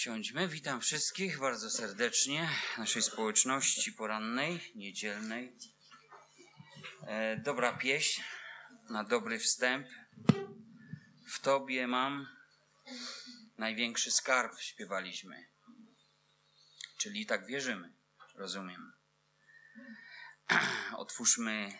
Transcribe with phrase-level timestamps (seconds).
[0.00, 0.48] Usiądźmy.
[0.48, 5.56] Witam wszystkich bardzo serdecznie naszej społeczności porannej, niedzielnej.
[7.06, 8.22] E, dobra pieśń
[8.90, 9.88] na dobry wstęp.
[11.26, 12.28] W Tobie mam
[13.58, 15.48] największy skarb, śpiewaliśmy.
[16.98, 17.92] Czyli tak wierzymy,
[18.34, 18.92] rozumiem.
[20.96, 21.78] Otwórzmy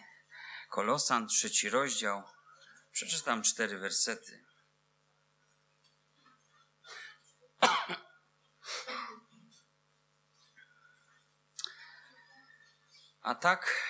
[0.70, 2.22] Kolosan, trzeci rozdział.
[2.92, 4.44] Przeczytam cztery wersety.
[13.30, 13.84] A tak,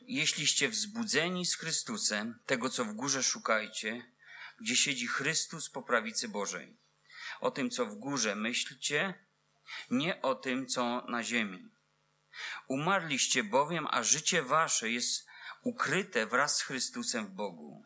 [0.00, 4.12] jeśliście wzbudzeni z Chrystusem, tego co w górze szukajcie,
[4.60, 6.76] gdzie siedzi Chrystus po prawicy Bożej.
[7.40, 9.14] O tym, co w górze myślcie,
[9.90, 11.70] nie o tym, co na ziemi.
[12.68, 15.26] Umarliście bowiem, a życie wasze jest
[15.62, 17.84] ukryte wraz z Chrystusem w Bogu.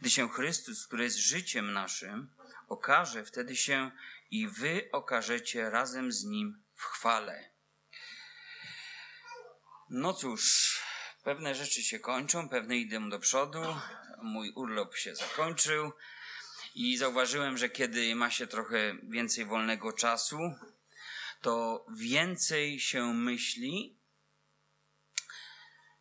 [0.00, 2.34] Gdy się Chrystus, który jest życiem naszym,
[2.68, 3.90] okaże, wtedy się
[4.30, 7.49] i wy okażecie razem z Nim w chwale.
[9.92, 10.78] No cóż,
[11.24, 13.62] pewne rzeczy się kończą, pewne idą do przodu.
[14.22, 15.92] Mój urlop się zakończył
[16.74, 20.38] i zauważyłem, że kiedy ma się trochę więcej wolnego czasu,
[21.40, 23.98] to więcej się myśli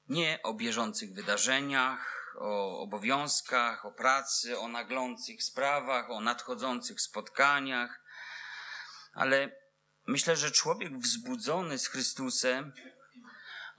[0.09, 8.03] nie o bieżących wydarzeniach, o obowiązkach, o pracy, o naglących sprawach, o nadchodzących spotkaniach,
[9.13, 9.51] ale
[10.07, 12.73] myślę, że człowiek wzbudzony z Chrystusem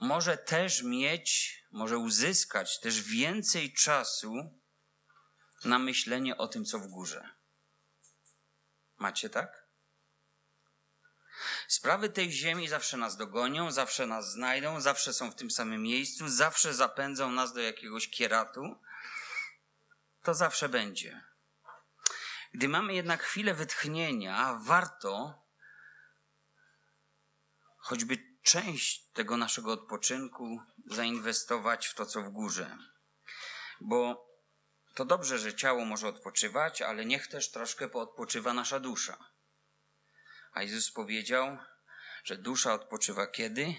[0.01, 4.61] może też mieć, może uzyskać też więcej czasu
[5.65, 7.29] na myślenie o tym, co w górze.
[8.97, 9.65] Macie tak?
[11.67, 16.29] Sprawy tej ziemi zawsze nas dogonią, zawsze nas znajdą, zawsze są w tym samym miejscu,
[16.29, 18.75] zawsze zapędzą nas do jakiegoś kieratu.
[20.23, 21.23] To zawsze będzie.
[22.53, 25.43] Gdy mamy jednak chwilę wytchnienia, warto
[27.77, 32.77] choćby część tego naszego odpoczynku zainwestować w to, co w górze.
[33.81, 34.31] Bo
[34.95, 39.17] to dobrze, że ciało może odpoczywać, ale niech też troszkę poodpoczywa nasza dusza.
[40.53, 41.57] A Jezus powiedział,
[42.23, 43.75] że dusza odpoczywa kiedy?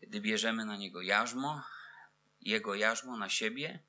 [0.00, 1.62] Kiedy bierzemy na niego jarzmo,
[2.40, 3.82] jego jarzmo na siebie,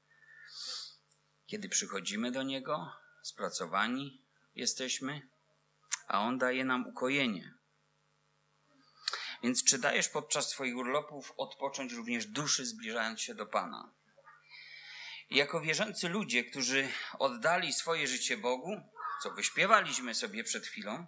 [1.47, 2.91] kiedy przychodzimy do niego,
[3.21, 4.21] spracowani
[4.55, 5.29] jesteśmy,
[6.07, 7.54] a on daje nam ukojenie.
[9.43, 13.93] Więc czy dajesz podczas Twoich urlopów odpocząć również duszy, zbliżając się do Pana?
[15.29, 18.81] Jako wierzący ludzie, którzy oddali swoje życie Bogu,
[19.23, 21.07] co wyśpiewaliśmy sobie przed chwilą,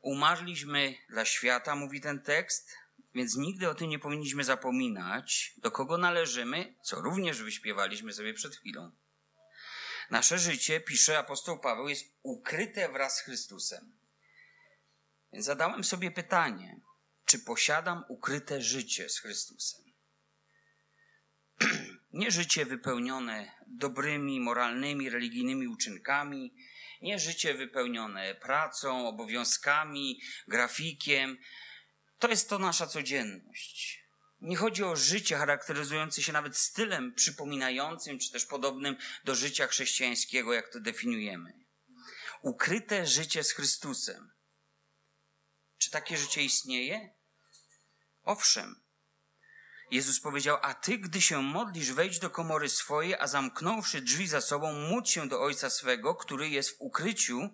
[0.00, 2.76] umarliśmy dla świata, mówi ten tekst,
[3.14, 8.56] więc nigdy o tym nie powinniśmy zapominać, do kogo należymy, co również wyśpiewaliśmy sobie przed
[8.56, 8.92] chwilą.
[10.10, 13.96] Nasze życie, pisze apostoł Paweł, jest ukryte wraz z Chrystusem.
[15.32, 16.80] Więc zadałem sobie pytanie,
[17.26, 19.84] czy posiadam ukryte życie z Chrystusem.
[22.12, 26.54] Nie życie wypełnione dobrymi, moralnymi, religijnymi uczynkami,
[27.02, 31.38] nie życie wypełnione pracą, obowiązkami, grafikiem.
[32.18, 34.06] To jest to nasza codzienność.
[34.40, 40.52] Nie chodzi o życie charakteryzujące się nawet stylem przypominającym, czy też podobnym do życia chrześcijańskiego,
[40.52, 41.52] jak to definiujemy.
[42.42, 44.30] Ukryte życie z Chrystusem.
[45.78, 47.15] Czy takie życie istnieje?
[48.26, 48.80] Owszem.
[49.90, 54.40] Jezus powiedział, a ty, gdy się modlisz, wejdź do komory swojej, a zamknąwszy drzwi za
[54.40, 57.50] sobą, módl się do Ojca swego, który jest w ukryciu,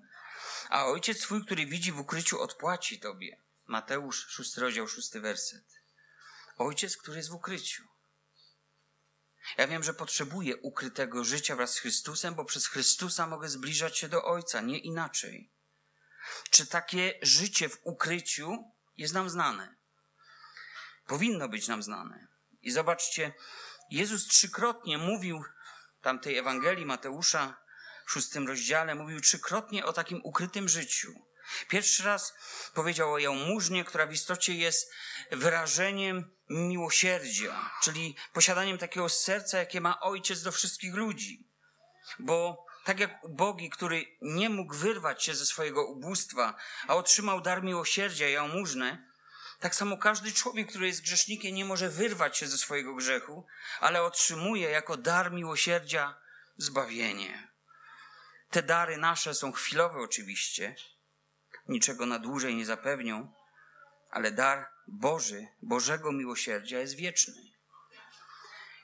[0.69, 3.41] a Ojciec twój, który widzi w ukryciu, odpłaci tobie.
[3.67, 5.65] Mateusz, szósty rozdział, szósty werset.
[6.57, 7.83] Ojciec, który jest w ukryciu.
[9.59, 14.09] Ja wiem, że potrzebuję ukrytego życia wraz z Chrystusem, bo przez Chrystusa mogę zbliżać się
[14.09, 15.51] do Ojca, nie inaczej.
[16.51, 18.65] Czy takie życie w ukryciu
[18.97, 19.82] jest nam znane?
[21.13, 22.29] Powinno być nam znane.
[22.63, 23.33] I zobaczcie,
[23.91, 25.45] Jezus trzykrotnie mówił
[26.03, 27.57] tamtej Ewangelii Mateusza
[28.07, 31.13] w szóstym rozdziale, mówił trzykrotnie o takim ukrytym życiu.
[31.69, 32.35] Pierwszy raz
[32.75, 34.93] powiedział o jałmużnie, która w istocie jest
[35.33, 41.49] wyrażeniem miłosierdzia, czyli posiadaniem takiego serca, jakie ma ojciec do wszystkich ludzi.
[42.19, 46.55] Bo tak jak ubogi, który nie mógł wyrwać się ze swojego ubóstwa,
[46.89, 49.12] a otrzymał dar miłosierdzia, jałmużnę,
[49.63, 53.47] tak samo każdy człowiek, który jest grzesznikiem, nie może wyrwać się ze swojego grzechu,
[53.81, 56.21] ale otrzymuje jako dar miłosierdzia
[56.57, 57.53] zbawienie.
[58.51, 60.77] Te dary nasze są chwilowe oczywiście,
[61.69, 63.33] niczego na dłużej nie zapewnią,
[64.11, 67.53] ale dar Boży, Bożego miłosierdzia jest wieczny.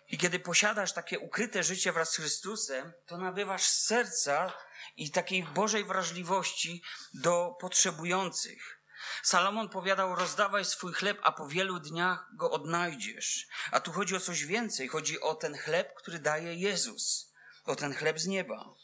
[0.08, 4.52] I kiedy posiadasz takie ukryte życie wraz z Chrystusem, to nabywasz serca
[4.96, 6.82] i takiej Bożej wrażliwości
[7.14, 8.77] do potrzebujących.
[9.22, 13.46] Salomon powiadał: Rozdawaj swój chleb, a po wielu dniach go odnajdziesz.
[13.70, 14.88] A tu chodzi o coś więcej.
[14.88, 17.32] Chodzi o ten chleb, który daje Jezus.
[17.64, 18.74] O ten chleb z nieba.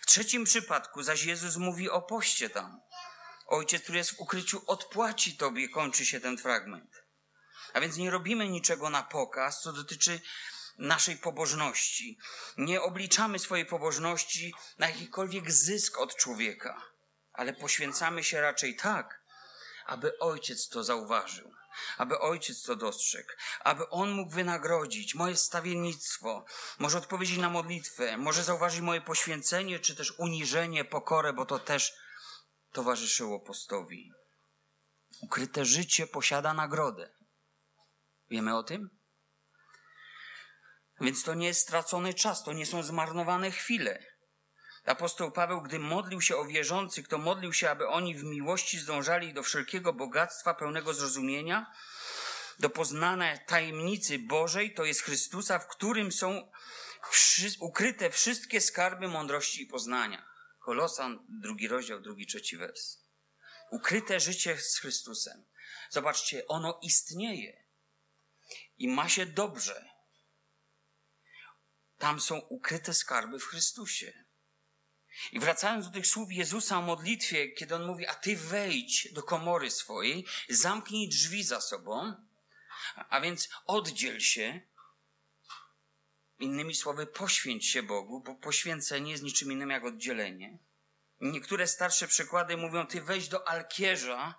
[0.00, 2.80] W trzecim przypadku zaś Jezus mówi o poście tam.
[3.46, 7.02] Ojciec, który jest w ukryciu, odpłaci tobie, kończy się ten fragment.
[7.72, 10.20] A więc nie robimy niczego na pokaz, co dotyczy
[10.78, 12.18] naszej pobożności.
[12.56, 16.82] Nie obliczamy swojej pobożności na jakikolwiek zysk od człowieka,
[17.32, 19.19] ale poświęcamy się raczej tak,
[19.90, 21.52] aby ojciec to zauważył,
[21.98, 23.28] aby ojciec to dostrzegł,
[23.60, 26.44] aby on mógł wynagrodzić moje stawiennictwo,
[26.78, 31.92] może odpowiedzieć na modlitwę, może zauważyć moje poświęcenie, czy też uniżenie, pokorę, bo to też
[32.72, 34.12] towarzyszyło postowi.
[35.22, 37.10] Ukryte życie posiada nagrodę.
[38.30, 38.90] Wiemy o tym?
[41.00, 44.06] Więc to nie jest stracony czas, to nie są zmarnowane chwile.
[44.90, 49.34] Apostoł Paweł, gdy modlił się o wierzących, to modlił się, aby oni w miłości zdążali
[49.34, 51.72] do wszelkiego bogactwa, pełnego zrozumienia,
[52.58, 56.52] do poznania tajemnicy Bożej, to jest Chrystusa, w którym są
[57.60, 60.28] ukryte wszystkie skarby mądrości i poznania.
[60.58, 62.98] Kolosan, drugi rozdział, drugi, trzeci wers.
[63.70, 65.44] Ukryte życie z Chrystusem.
[65.90, 67.64] Zobaczcie, ono istnieje
[68.78, 69.90] i ma się dobrze.
[71.98, 74.29] Tam są ukryte skarby w Chrystusie.
[75.32, 79.22] I wracając do tych słów Jezusa o modlitwie, kiedy on mówi, a ty wejdź do
[79.22, 82.14] komory swojej, zamknij drzwi za sobą,
[83.08, 84.60] a więc oddziel się,
[86.38, 90.58] innymi słowy, poświęć się Bogu, bo poświęcenie jest niczym innym jak oddzielenie.
[91.20, 94.34] Niektóre starsze przykłady mówią, ty wejdź do alkierza.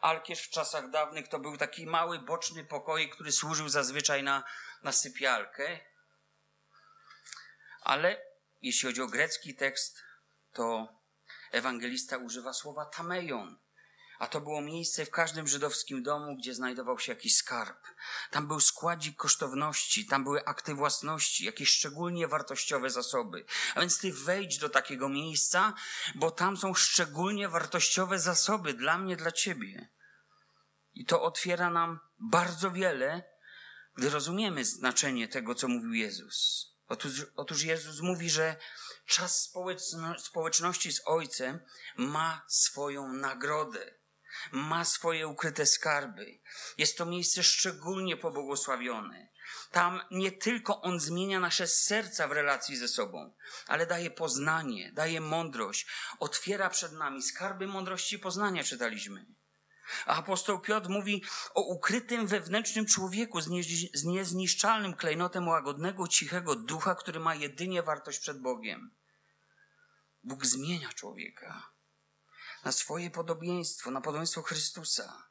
[0.00, 4.44] Alkierz w czasach dawnych to był taki mały, boczny pokój, który służył zazwyczaj na,
[4.82, 5.80] na sypialkę.
[7.80, 8.22] Ale
[8.62, 10.02] jeśli chodzi o grecki tekst,
[10.52, 10.88] to
[11.52, 13.58] ewangelista używa słowa tameion.
[14.18, 17.86] A to było miejsce w każdym żydowskim domu, gdzie znajdował się jakiś skarb.
[18.30, 23.44] Tam był składzik kosztowności, tam były akty własności, jakieś szczególnie wartościowe zasoby.
[23.74, 25.74] A więc ty wejdź do takiego miejsca,
[26.14, 29.88] bo tam są szczególnie wartościowe zasoby dla mnie, dla ciebie.
[30.94, 33.22] I to otwiera nam bardzo wiele,
[33.96, 36.69] gdy rozumiemy znaczenie tego, co mówił Jezus.
[36.90, 38.56] Otóż, otóż Jezus mówi, że
[39.06, 39.52] czas
[40.18, 41.60] społeczności z Ojcem
[41.96, 43.94] ma swoją nagrodę,
[44.52, 46.40] ma swoje ukryte skarby.
[46.78, 49.28] Jest to miejsce szczególnie pobłogosławione.
[49.70, 53.34] Tam nie tylko On zmienia nasze serca w relacji ze sobą,
[53.66, 55.86] ale daje poznanie, daje mądrość,
[56.18, 59.26] otwiera przed nami skarby mądrości i poznania, czytaliśmy.
[60.06, 63.40] A apostoł Piotr mówi o ukrytym wewnętrznym człowieku
[63.94, 68.94] z niezniszczalnym klejnotem łagodnego, cichego ducha, który ma jedynie wartość przed Bogiem.
[70.22, 71.70] Bóg zmienia człowieka
[72.64, 75.30] na swoje podobieństwo, na podobieństwo Chrystusa.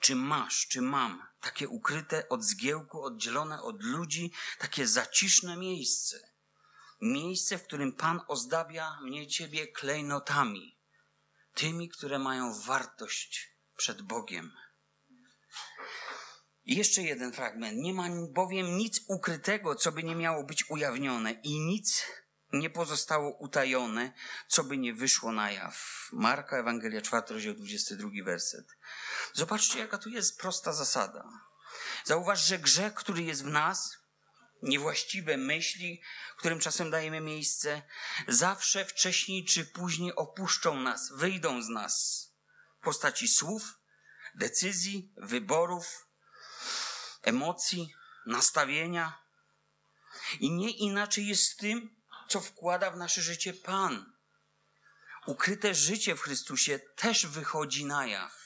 [0.00, 6.30] Czy masz, czy mam takie ukryte od zgiełku, oddzielone od ludzi, takie zaciszne miejsce?
[7.00, 10.79] Miejsce, w którym Pan ozdabia mnie, ciebie klejnotami
[11.60, 14.52] tymi, które mają wartość przed Bogiem.
[16.64, 17.78] I jeszcze jeden fragment.
[17.78, 22.06] Nie ma bowiem nic ukrytego, co by nie miało być ujawnione, i nic
[22.52, 24.12] nie pozostało utajone,
[24.48, 26.08] co by nie wyszło na jaw.
[26.12, 28.66] Marka, Ewangelia, 4, rozdział 22, werset.
[29.34, 31.28] Zobaczcie, jaka tu jest prosta zasada.
[32.04, 33.99] Zauważ, że grzech, który jest w nas,
[34.62, 36.02] niewłaściwe myśli,
[36.36, 37.82] którym czasem dajemy miejsce,
[38.28, 42.26] zawsze wcześniej czy później opuszczą nas, wyjdą z nas
[42.80, 43.78] w postaci słów,
[44.34, 46.06] decyzji, wyborów,
[47.22, 47.94] emocji,
[48.26, 49.22] nastawienia.
[50.40, 51.96] I nie inaczej jest z tym,
[52.28, 54.12] co wkłada w nasze życie Pan.
[55.26, 58.40] Ukryte życie w Chrystusie też wychodzi na jaw.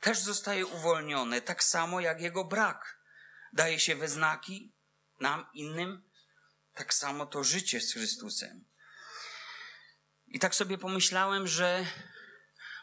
[0.00, 2.98] Też zostaje uwolnione, tak samo jak jego brak.
[3.52, 4.74] Daje się we znaki,
[5.20, 6.02] nam innym,
[6.74, 8.64] tak samo to życie z Chrystusem.
[10.26, 11.86] I tak sobie pomyślałem, że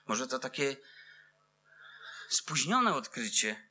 [0.07, 0.77] może to takie
[2.29, 3.69] spóźnione odkrycie,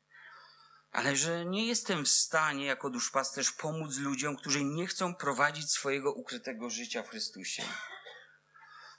[0.93, 6.13] ale że nie jestem w stanie jako duszpasterz pomóc ludziom, którzy nie chcą prowadzić swojego
[6.13, 7.63] ukrytego życia w Chrystusie.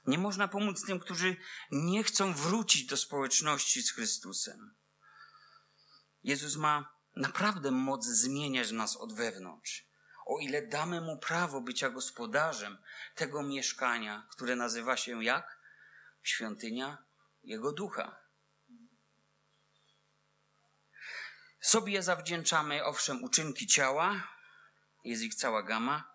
[0.06, 1.36] Nie można pomóc tym, którzy
[1.70, 4.74] nie chcą wrócić do społeczności z Chrystusem.
[6.22, 9.86] Jezus ma naprawdę moc zmieniać nas od wewnątrz.
[10.26, 12.78] O ile damy mu prawo bycia gospodarzem
[13.14, 15.58] tego mieszkania, które nazywa się jak?
[16.22, 17.04] Świątynia
[17.44, 18.16] Jego Ducha.
[21.60, 24.28] Sobie zawdzięczamy, owszem, uczynki ciała,
[25.04, 26.10] jest ich cała gama,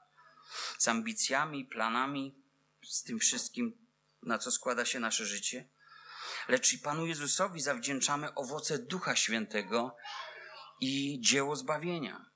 [0.77, 2.35] z ambicjami, planami,
[2.83, 3.87] z tym wszystkim,
[4.23, 5.67] na co składa się nasze życie.
[6.47, 9.95] Lecz i Panu Jezusowi zawdzięczamy owoce Ducha Świętego
[10.81, 12.31] i dzieło zbawienia.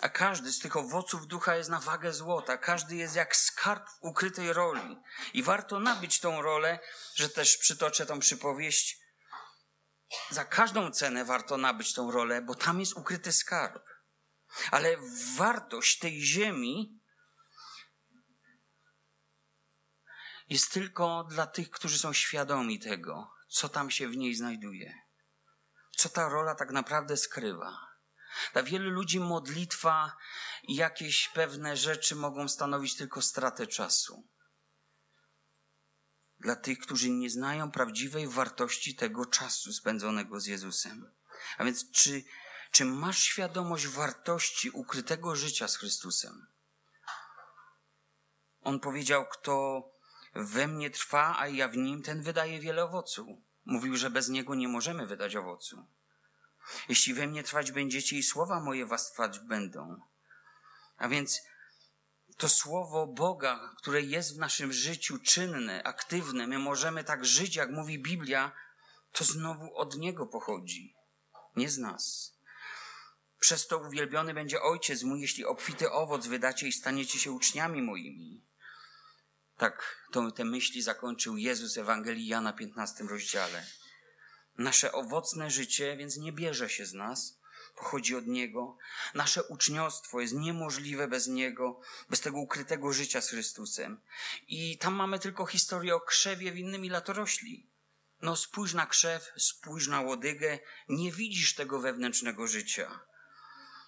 [0.00, 2.58] A każdy z tych owoców ducha jest na wagę złota.
[2.58, 4.96] Każdy jest jak skarb ukrytej roli.
[5.34, 6.78] I warto nabyć tą rolę,
[7.14, 8.98] że też przytoczę tą przypowieść.
[10.30, 13.84] Za każdą cenę warto nabyć tą rolę, bo tam jest ukryty skarb.
[14.70, 14.96] Ale
[15.36, 17.00] wartość tej ziemi
[20.48, 25.03] jest tylko dla tych, którzy są świadomi tego, co tam się w niej znajduje.
[25.94, 27.94] Co ta rola tak naprawdę skrywa.
[28.52, 30.16] Dla wielu ludzi modlitwa
[30.62, 34.28] i jakieś pewne rzeczy mogą stanowić tylko stratę czasu.
[36.40, 41.14] Dla tych, którzy nie znają prawdziwej wartości tego czasu spędzonego z Jezusem.
[41.58, 42.24] A więc, czy,
[42.70, 46.46] czy masz świadomość wartości ukrytego życia z Chrystusem?
[48.60, 49.84] On powiedział, kto
[50.34, 53.28] we mnie trwa, a ja w nim, ten wydaje wiele owoców.
[53.64, 55.86] Mówił, że bez niego nie możemy wydać owocu.
[56.88, 60.00] Jeśli we mnie trwać będziecie i słowa moje was trwać będą.
[60.96, 61.40] A więc
[62.36, 67.70] to słowo Boga, które jest w naszym życiu czynne, aktywne, my możemy tak żyć, jak
[67.70, 68.52] mówi Biblia,
[69.12, 70.94] to znowu od Niego pochodzi,
[71.56, 72.34] nie z nas.
[73.40, 78.42] Przez to uwielbiony będzie Ojciec mój, jeśli obfity owoc wydacie i staniecie się uczniami moimi.
[79.64, 83.66] Tak to, te myśli zakończył Jezus Ewangelii Jana 15 rozdziale.
[84.58, 87.38] Nasze owocne życie więc nie bierze się z nas,
[87.76, 88.76] pochodzi od Niego.
[89.14, 91.80] Nasze uczniostwo jest niemożliwe bez Niego,
[92.10, 94.00] bez tego ukrytego życia z Chrystusem.
[94.48, 97.70] I tam mamy tylko historię o krzewie winnym i latorośli.
[98.22, 103.00] No spójrz na krzew, spójrz na łodygę, nie widzisz tego wewnętrznego życia.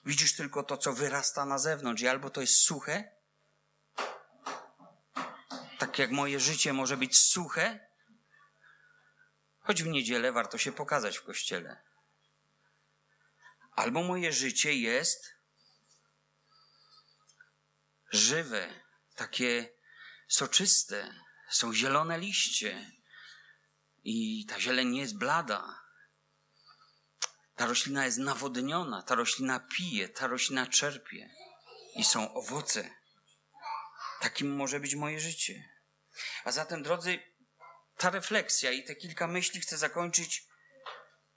[0.07, 3.16] Widzisz tylko to, co wyrasta na zewnątrz i albo to jest suche,
[5.79, 7.89] tak jak moje życie może być suche,
[9.59, 11.83] choć w niedzielę warto się pokazać w kościele.
[13.73, 15.35] Albo moje życie jest
[18.13, 18.81] żywe,
[19.15, 19.69] takie
[20.29, 21.15] soczyste,
[21.51, 22.91] są zielone liście
[24.05, 25.83] i ta zieleń nie jest blada.
[27.57, 31.31] Ta roślina jest nawodniona, ta roślina pije, ta roślina czerpie
[31.95, 32.91] i są owoce.
[34.21, 35.69] Takim może być moje życie.
[36.45, 37.19] A zatem, drodzy,
[37.97, 40.47] ta refleksja i te kilka myśli chcę zakończyć.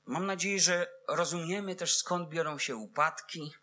[0.06, 3.54] Mam nadzieję, że rozumiemy też skąd biorą się upadki,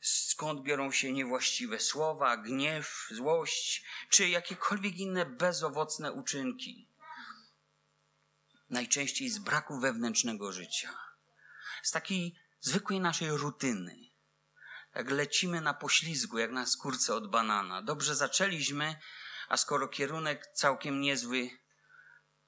[0.00, 6.90] skąd biorą się niewłaściwe słowa, gniew, złość, czy jakiekolwiek inne bezowocne uczynki.
[8.70, 10.98] Najczęściej z braku wewnętrznego życia,
[11.82, 14.05] z takiej zwykłej naszej rutyny.
[14.96, 17.82] Jak lecimy na poślizgu, jak na skórce od banana.
[17.82, 18.96] Dobrze zaczęliśmy,
[19.48, 21.50] a skoro kierunek całkiem niezły,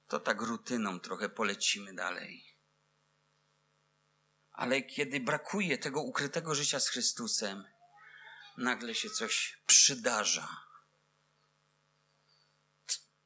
[0.07, 2.55] to tak rutyną trochę polecimy dalej.
[4.51, 7.67] Ale kiedy brakuje tego ukrytego życia z Chrystusem,
[8.57, 10.47] nagle się coś przydarza.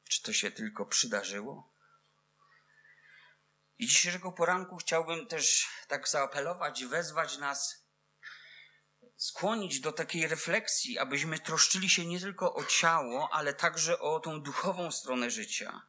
[0.08, 1.74] Czy to się tylko przydarzyło?
[3.78, 7.83] I dzisiejszego poranku chciałbym też tak zaapelować, wezwać nas,
[9.24, 14.42] skłonić do takiej refleksji, abyśmy troszczyli się nie tylko o ciało, ale także o tą
[14.42, 15.82] duchową stronę życia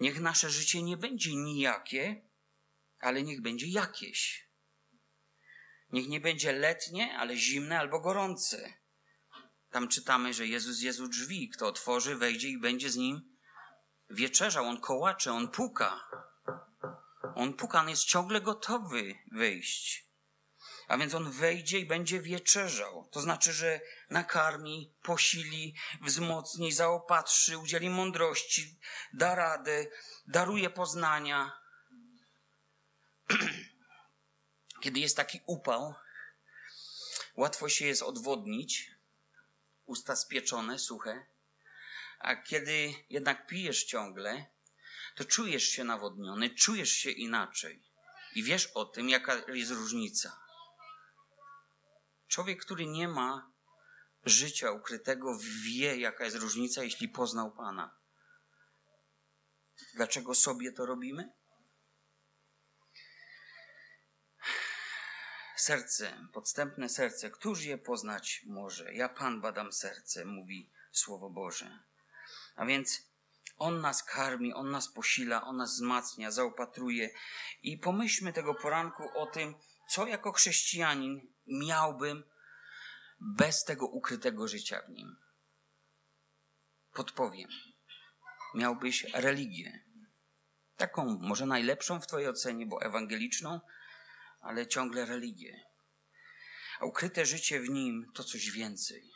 [0.00, 2.22] Niech nasze życie nie będzie nijakie,
[3.00, 4.48] ale niech będzie jakieś.
[5.92, 8.74] Niech nie będzie letnie, ale zimne albo gorące.
[9.70, 11.48] Tam czytamy, że Jezus jest u drzwi.
[11.48, 13.36] Kto otworzy, wejdzie i będzie z nim
[14.10, 14.64] wieczerzał.
[14.64, 16.00] On kołacze, on puka.
[17.34, 20.11] On puka, on jest ciągle gotowy wyjść.
[20.88, 23.08] A więc on wejdzie i będzie wieczerzał.
[23.12, 28.78] To znaczy, że nakarmi, posili, wzmocni, zaopatrzy, udzieli mądrości,
[29.12, 29.86] da radę,
[30.26, 31.52] daruje poznania.
[34.82, 35.94] Kiedy jest taki upał,
[37.36, 38.90] łatwo się jest odwodnić,
[39.86, 41.26] usta spieczone, suche,
[42.18, 44.46] a kiedy jednak pijesz ciągle,
[45.16, 47.82] to czujesz się nawodniony, czujesz się inaczej
[48.34, 50.41] i wiesz o tym, jaka jest różnica.
[52.32, 53.52] Człowiek, który nie ma
[54.24, 57.96] życia ukrytego, wie, jaka jest różnica, jeśli poznał Pana.
[59.94, 61.32] Dlaczego sobie to robimy?
[65.56, 68.94] Serce, podstępne serce, któż je poznać może?
[68.94, 71.78] Ja Pan badam serce, mówi Słowo Boże.
[72.56, 73.02] A więc
[73.56, 77.10] On nas karmi, On nas posila, On nas wzmacnia, zaopatruje.
[77.62, 79.54] I pomyślmy tego poranku o tym,
[79.92, 82.24] co jako chrześcijanin miałbym
[83.20, 85.16] bez tego ukrytego życia w nim.
[86.92, 87.48] Podpowiem.
[88.54, 89.84] Miałbyś religię.
[90.76, 93.60] Taką, może najlepszą w Twojej ocenie, bo ewangeliczną,
[94.40, 95.64] ale ciągle religię.
[96.80, 99.10] A ukryte życie w nim to coś więcej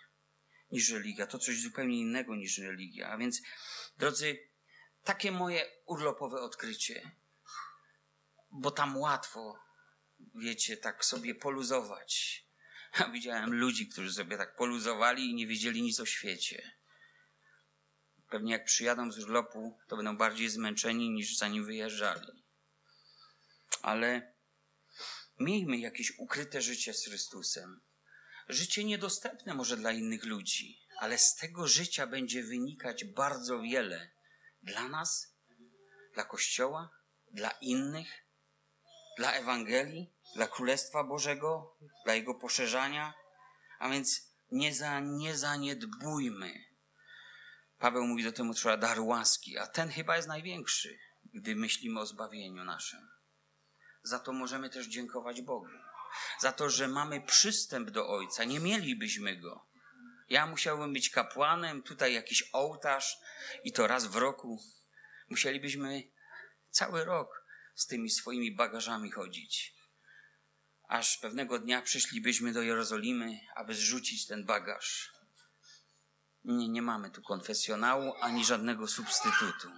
[0.70, 3.08] niż religia, to coś zupełnie innego niż religia.
[3.08, 3.42] A więc,
[3.98, 4.38] drodzy,
[5.04, 7.10] takie moje urlopowe odkrycie,
[8.50, 9.65] bo tam łatwo,
[10.34, 12.42] wiecie, tak sobie poluzować.
[13.00, 16.72] Ja widziałem ludzi, którzy sobie tak poluzowali i nie wiedzieli nic o świecie.
[18.30, 22.44] Pewnie jak przyjadą z urlopu, to będą bardziej zmęczeni niż zanim wyjeżdżali.
[23.82, 24.34] Ale
[25.38, 27.80] miejmy jakieś ukryte życie z Chrystusem.
[28.48, 34.10] Życie niedostępne może dla innych ludzi, ale z tego życia będzie wynikać bardzo wiele
[34.62, 35.34] dla nas,
[36.14, 36.90] dla Kościoła,
[37.32, 38.26] dla innych,
[39.16, 43.14] dla Ewangelii, dla Królestwa Bożego, dla Jego poszerzania.
[43.78, 46.64] A więc nie, za, nie zaniedbujmy.
[47.78, 50.98] Paweł mówi do Tymoteusza dar łaski, a ten chyba jest największy,
[51.34, 53.08] gdy myślimy o zbawieniu naszym.
[54.02, 55.66] Za to możemy też dziękować Bogu.
[56.40, 58.44] Za to, że mamy przystęp do Ojca.
[58.44, 59.66] Nie mielibyśmy go.
[60.28, 63.18] Ja musiałbym być kapłanem, tutaj jakiś ołtarz
[63.64, 64.58] i to raz w roku.
[65.30, 66.02] Musielibyśmy
[66.70, 69.75] cały rok z tymi swoimi bagażami chodzić.
[70.88, 75.12] Aż pewnego dnia przyszlibyśmy do Jerozolimy, aby zrzucić ten bagaż.
[76.44, 79.68] Nie, nie mamy tu konfesjonału ani żadnego substytutu.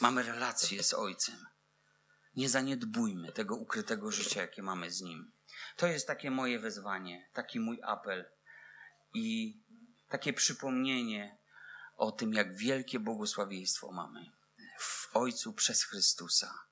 [0.00, 1.46] Mamy relację z Ojcem.
[2.36, 5.32] Nie zaniedbujmy tego ukrytego życia, jakie mamy z Nim.
[5.76, 8.30] To jest takie moje wezwanie, taki mój apel
[9.14, 9.56] i
[10.08, 11.38] takie przypomnienie
[11.96, 14.30] o tym, jak wielkie błogosławieństwo mamy
[14.78, 16.67] w Ojcu przez Chrystusa.